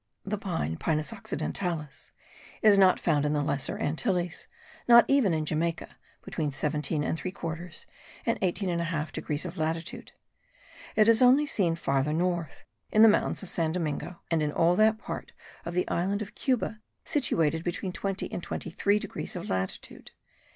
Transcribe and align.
The 0.25 0.39
pine 0.39 0.77
(Pinus 0.77 1.13
occidentalis) 1.13 2.11
is 2.63 2.79
not 2.79 2.99
found 2.99 3.23
in 3.23 3.33
the 3.33 3.43
Lesser 3.43 3.77
Antilles; 3.77 4.47
not 4.87 5.05
even 5.07 5.31
in 5.31 5.45
Jamaica 5.45 5.95
(between 6.23 6.51
17 6.51 7.03
3/4 7.03 7.85
and 8.25 8.39
18 8.41 8.69
1/2 8.79 9.11
degrees 9.11 9.45
of 9.45 9.59
latitude). 9.59 10.13
It 10.95 11.07
is 11.07 11.21
only 11.21 11.45
seen 11.45 11.75
further 11.75 12.13
north, 12.13 12.65
in 12.91 13.03
the 13.03 13.07
mountains 13.09 13.43
of 13.43 13.49
San 13.49 13.73
Domingo, 13.73 14.21
and 14.31 14.41
in 14.41 14.51
all 14.51 14.75
that 14.77 14.97
part 14.97 15.33
of 15.65 15.75
the 15.75 15.87
island 15.87 16.23
of 16.23 16.33
Cuba 16.33 16.79
situated 17.05 17.63
between 17.63 17.93
20 17.93 18.31
and 18.31 18.41
23 18.41 18.97
degrees 18.97 19.35
of 19.35 19.47
latitude. 19.51 20.13